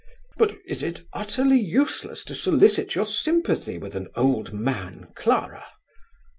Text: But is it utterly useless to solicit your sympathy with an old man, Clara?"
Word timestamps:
But 0.35 0.57
is 0.65 0.81
it 0.81 1.03
utterly 1.13 1.59
useless 1.59 2.23
to 2.23 2.33
solicit 2.33 2.95
your 2.95 3.05
sympathy 3.05 3.77
with 3.77 3.93
an 3.93 4.07
old 4.15 4.51
man, 4.51 5.09
Clara?" 5.15 5.67